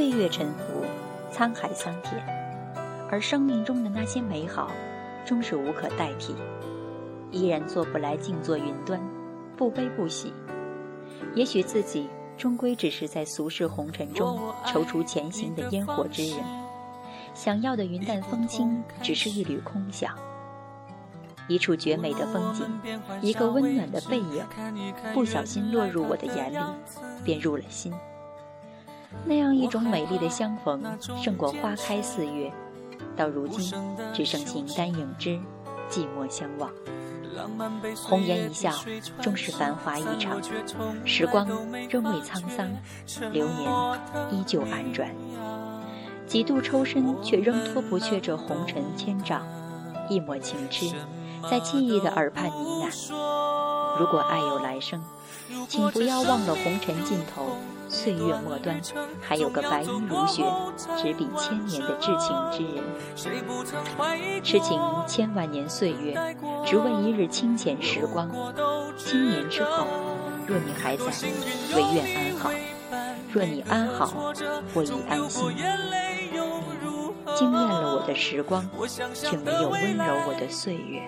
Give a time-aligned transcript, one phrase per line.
[0.00, 0.82] 岁月沉浮，
[1.30, 2.24] 沧海桑田，
[3.10, 4.70] 而生命中的那些美好，
[5.26, 6.34] 终是无可代替。
[7.30, 8.98] 依然做不来静坐云端，
[9.58, 10.32] 不悲不喜。
[11.34, 12.08] 也许自己
[12.38, 16.38] 终归只是在俗世红尘中踌躇前行的烟火之人，
[17.34, 20.16] 想要的云淡风轻，只是一缕空想。
[21.46, 22.66] 一处绝美的风景，
[23.20, 24.42] 一个温暖的背影，
[25.12, 26.56] 不小心落入我的眼里，
[27.22, 27.92] 便入了心。
[29.24, 30.82] 那样一种美丽的相逢，
[31.22, 32.52] 胜过花开四月。
[33.16, 33.72] 到如今，
[34.14, 35.38] 只剩形单影只，
[35.90, 36.70] 寂寞相望。
[37.96, 38.72] 红颜一笑，
[39.20, 40.40] 终是繁华一场。
[41.04, 41.46] 时光
[41.88, 42.68] 仍未沧桑，
[43.32, 43.70] 流年
[44.30, 45.10] 依旧安转。
[46.26, 49.42] 几度抽身，却仍脱不却这红尘千丈。
[50.08, 50.94] 一抹情痴，
[51.50, 53.69] 在记忆的耳畔呢喃。
[53.98, 55.02] 如果爱有来生，
[55.68, 57.56] 请不要忘了红尘尽头。
[57.88, 58.80] 岁月末端，
[59.20, 60.44] 还有个白衣如雪、
[60.96, 62.84] 执笔千年的至情之人。
[64.44, 66.14] 痴情千万年岁月，
[66.64, 68.30] 只为一日清浅时光。
[68.96, 69.88] 千年之后，
[70.46, 71.04] 若你还在，
[71.74, 72.50] 唯愿安好；
[73.32, 74.32] 若你安好，
[74.72, 75.52] 我已安心。
[77.34, 78.64] 惊艳了我的时光，
[79.12, 81.02] 却没有温柔我的岁月。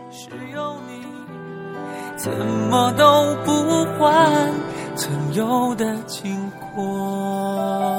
[2.17, 2.33] 怎
[2.71, 4.53] 么都不换
[4.97, 7.92] 曾有的经过。